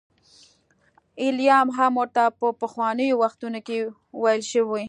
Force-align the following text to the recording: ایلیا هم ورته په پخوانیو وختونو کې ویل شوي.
ایلیا 1.21 1.57
هم 1.77 1.93
ورته 2.01 2.23
په 2.39 2.47
پخوانیو 2.61 3.19
وختونو 3.23 3.59
کې 3.67 3.77
ویل 4.21 4.43
شوي. 4.51 4.79